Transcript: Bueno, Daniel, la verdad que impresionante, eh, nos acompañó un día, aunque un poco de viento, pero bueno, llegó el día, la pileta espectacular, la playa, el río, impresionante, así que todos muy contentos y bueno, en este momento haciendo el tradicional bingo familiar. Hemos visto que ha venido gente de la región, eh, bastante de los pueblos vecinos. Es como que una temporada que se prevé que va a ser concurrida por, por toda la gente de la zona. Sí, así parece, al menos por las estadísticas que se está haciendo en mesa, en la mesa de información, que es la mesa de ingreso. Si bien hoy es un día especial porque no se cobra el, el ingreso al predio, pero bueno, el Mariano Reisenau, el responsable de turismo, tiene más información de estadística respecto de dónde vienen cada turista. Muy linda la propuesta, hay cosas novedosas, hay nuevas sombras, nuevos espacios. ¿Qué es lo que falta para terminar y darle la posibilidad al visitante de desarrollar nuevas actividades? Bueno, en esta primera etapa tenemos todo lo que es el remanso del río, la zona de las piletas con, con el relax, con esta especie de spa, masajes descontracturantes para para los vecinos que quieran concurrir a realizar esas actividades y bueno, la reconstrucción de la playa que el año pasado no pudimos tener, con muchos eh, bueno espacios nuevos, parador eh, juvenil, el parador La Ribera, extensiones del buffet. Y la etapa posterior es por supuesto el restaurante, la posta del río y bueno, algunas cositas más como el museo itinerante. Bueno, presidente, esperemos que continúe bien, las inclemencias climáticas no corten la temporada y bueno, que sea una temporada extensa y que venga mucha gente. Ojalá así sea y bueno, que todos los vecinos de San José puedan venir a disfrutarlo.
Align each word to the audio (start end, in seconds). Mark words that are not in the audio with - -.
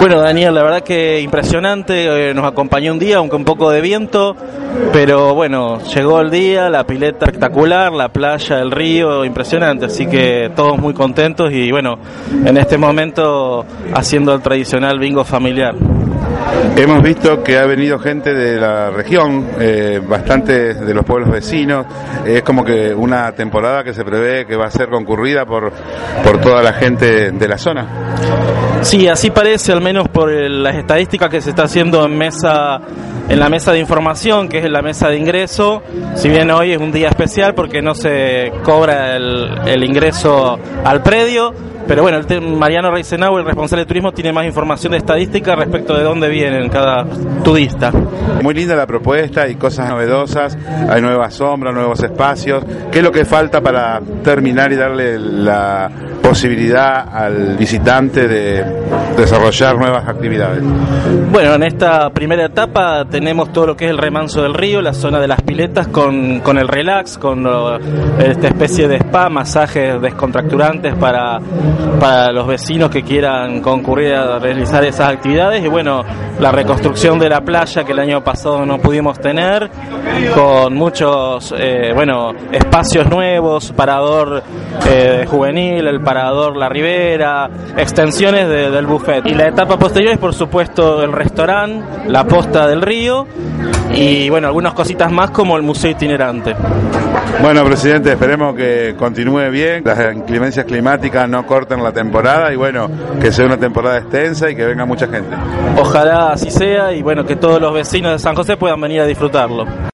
Bueno, 0.00 0.20
Daniel, 0.20 0.54
la 0.54 0.62
verdad 0.62 0.82
que 0.82 1.20
impresionante, 1.20 2.30
eh, 2.30 2.34
nos 2.34 2.46
acompañó 2.46 2.92
un 2.92 3.00
día, 3.00 3.16
aunque 3.16 3.34
un 3.34 3.44
poco 3.44 3.70
de 3.70 3.80
viento, 3.80 4.36
pero 4.92 5.34
bueno, 5.34 5.80
llegó 5.94 6.20
el 6.20 6.30
día, 6.30 6.70
la 6.70 6.84
pileta 6.84 7.26
espectacular, 7.26 7.92
la 7.92 8.08
playa, 8.08 8.60
el 8.60 8.70
río, 8.70 9.24
impresionante, 9.24 9.86
así 9.86 10.06
que 10.06 10.52
todos 10.54 10.78
muy 10.78 10.94
contentos 10.94 11.52
y 11.52 11.72
bueno, 11.72 11.98
en 12.44 12.56
este 12.56 12.78
momento 12.78 13.66
haciendo 13.92 14.34
el 14.34 14.40
tradicional 14.40 15.00
bingo 15.00 15.24
familiar. 15.24 15.74
Hemos 16.76 17.02
visto 17.02 17.42
que 17.42 17.58
ha 17.58 17.66
venido 17.66 17.98
gente 17.98 18.32
de 18.34 18.60
la 18.60 18.90
región, 18.90 19.48
eh, 19.58 20.00
bastante 20.06 20.74
de 20.74 20.94
los 20.94 21.04
pueblos 21.04 21.30
vecinos. 21.30 21.86
Es 22.24 22.42
como 22.42 22.64
que 22.64 22.94
una 22.94 23.32
temporada 23.32 23.82
que 23.82 23.92
se 23.92 24.04
prevé 24.04 24.46
que 24.46 24.56
va 24.56 24.66
a 24.66 24.70
ser 24.70 24.88
concurrida 24.88 25.44
por, 25.44 25.72
por 26.22 26.40
toda 26.40 26.62
la 26.62 26.72
gente 26.72 27.32
de 27.32 27.48
la 27.48 27.58
zona. 27.58 28.67
Sí, 28.82 29.08
así 29.08 29.30
parece, 29.30 29.72
al 29.72 29.80
menos 29.80 30.08
por 30.08 30.30
las 30.30 30.76
estadísticas 30.76 31.28
que 31.28 31.40
se 31.40 31.50
está 31.50 31.64
haciendo 31.64 32.04
en 32.04 32.16
mesa, 32.16 32.80
en 33.28 33.38
la 33.38 33.48
mesa 33.48 33.72
de 33.72 33.80
información, 33.80 34.48
que 34.48 34.58
es 34.58 34.70
la 34.70 34.82
mesa 34.82 35.08
de 35.08 35.18
ingreso. 35.18 35.82
Si 36.14 36.28
bien 36.28 36.50
hoy 36.50 36.72
es 36.72 36.78
un 36.78 36.92
día 36.92 37.08
especial 37.08 37.54
porque 37.54 37.82
no 37.82 37.94
se 37.94 38.52
cobra 38.62 39.16
el, 39.16 39.50
el 39.66 39.84
ingreso 39.84 40.58
al 40.84 41.02
predio, 41.02 41.52
pero 41.88 42.02
bueno, 42.02 42.18
el 42.18 42.40
Mariano 42.42 42.90
Reisenau, 42.90 43.38
el 43.38 43.46
responsable 43.46 43.84
de 43.84 43.86
turismo, 43.86 44.12
tiene 44.12 44.30
más 44.30 44.44
información 44.44 44.92
de 44.92 44.98
estadística 44.98 45.56
respecto 45.56 45.96
de 45.96 46.04
dónde 46.04 46.28
vienen 46.28 46.68
cada 46.68 47.06
turista. 47.42 47.90
Muy 48.42 48.52
linda 48.52 48.76
la 48.76 48.86
propuesta, 48.86 49.42
hay 49.42 49.54
cosas 49.54 49.88
novedosas, 49.88 50.58
hay 50.90 51.00
nuevas 51.00 51.32
sombras, 51.32 51.74
nuevos 51.74 52.02
espacios. 52.02 52.62
¿Qué 52.92 52.98
es 52.98 53.04
lo 53.04 53.10
que 53.10 53.24
falta 53.24 53.62
para 53.62 54.02
terminar 54.22 54.70
y 54.70 54.76
darle 54.76 55.18
la 55.18 55.90
posibilidad 56.28 57.08
al 57.10 57.56
visitante 57.56 58.28
de 58.28 58.62
desarrollar 59.16 59.76
nuevas 59.76 60.08
actividades? 60.08 60.62
Bueno, 61.30 61.54
en 61.54 61.62
esta 61.62 62.10
primera 62.10 62.46
etapa 62.46 63.04
tenemos 63.04 63.52
todo 63.52 63.68
lo 63.68 63.76
que 63.76 63.86
es 63.86 63.90
el 63.90 63.98
remanso 63.98 64.42
del 64.42 64.54
río, 64.54 64.80
la 64.80 64.94
zona 64.94 65.20
de 65.20 65.28
las 65.28 65.42
piletas 65.42 65.88
con, 65.88 66.40
con 66.40 66.58
el 66.58 66.68
relax, 66.68 67.18
con 67.18 67.46
esta 68.18 68.48
especie 68.48 68.88
de 68.88 68.96
spa, 68.96 69.28
masajes 69.28 70.00
descontracturantes 70.00 70.94
para 70.94 71.40
para 71.98 72.32
los 72.32 72.46
vecinos 72.46 72.90
que 72.90 73.02
quieran 73.02 73.60
concurrir 73.60 74.14
a 74.14 74.38
realizar 74.38 74.84
esas 74.84 75.12
actividades 75.12 75.64
y 75.64 75.68
bueno, 75.68 76.04
la 76.38 76.52
reconstrucción 76.52 77.18
de 77.18 77.28
la 77.28 77.40
playa 77.40 77.84
que 77.84 77.92
el 77.92 77.98
año 77.98 78.22
pasado 78.22 78.64
no 78.64 78.78
pudimos 78.78 79.18
tener, 79.18 79.68
con 80.34 80.74
muchos 80.74 81.54
eh, 81.58 81.92
bueno 81.94 82.32
espacios 82.52 83.08
nuevos, 83.08 83.72
parador 83.72 84.42
eh, 84.88 85.24
juvenil, 85.28 85.86
el 85.86 86.00
parador 86.00 86.56
La 86.56 86.68
Ribera, 86.68 87.50
extensiones 87.76 88.48
del 88.78 88.86
buffet. 88.86 89.26
Y 89.26 89.34
la 89.34 89.48
etapa 89.48 89.78
posterior 89.78 90.12
es 90.12 90.18
por 90.18 90.34
supuesto 90.34 91.02
el 91.02 91.12
restaurante, 91.12 92.08
la 92.08 92.24
posta 92.24 92.66
del 92.66 92.82
río 92.82 93.26
y 93.94 94.28
bueno, 94.30 94.48
algunas 94.48 94.74
cositas 94.74 95.10
más 95.12 95.30
como 95.30 95.56
el 95.56 95.62
museo 95.62 95.90
itinerante. 95.90 96.54
Bueno, 97.40 97.64
presidente, 97.64 98.12
esperemos 98.12 98.54
que 98.56 98.94
continúe 98.98 99.48
bien, 99.50 99.82
las 99.84 100.14
inclemencias 100.14 100.66
climáticas 100.66 101.28
no 101.28 101.46
corten 101.46 101.82
la 101.82 101.92
temporada 101.92 102.52
y 102.52 102.56
bueno, 102.56 102.90
que 103.20 103.30
sea 103.30 103.46
una 103.46 103.56
temporada 103.56 103.98
extensa 103.98 104.50
y 104.50 104.56
que 104.56 104.64
venga 104.64 104.84
mucha 104.84 105.06
gente. 105.06 105.36
Ojalá 105.76 106.32
así 106.32 106.50
sea 106.50 106.92
y 106.92 107.02
bueno, 107.02 107.24
que 107.24 107.36
todos 107.36 107.60
los 107.60 107.72
vecinos 107.72 108.12
de 108.12 108.18
San 108.18 108.34
José 108.34 108.56
puedan 108.56 108.80
venir 108.80 109.02
a 109.02 109.06
disfrutarlo. 109.06 109.64